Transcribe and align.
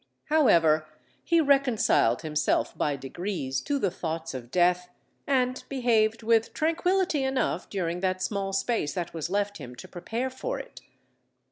How 0.29 0.47
ever, 0.47 0.87
he 1.23 1.41
reconciled 1.41 2.23
himself 2.23 2.75
by 2.75 2.95
degrees 2.95 3.61
to 3.61 3.77
the 3.77 3.91
thoughts 3.91 4.33
of 4.33 4.49
death, 4.49 4.89
and 5.27 5.63
behaved 5.69 6.23
with 6.23 6.55
tranquility 6.55 7.23
enough 7.23 7.69
during 7.69 7.99
that 7.99 8.19
small 8.23 8.51
space 8.51 8.95
that 8.95 9.13
was 9.13 9.29
left 9.29 9.59
him 9.59 9.75
to 9.75 9.87
prepare 9.87 10.31
for 10.31 10.57
it. 10.57 10.81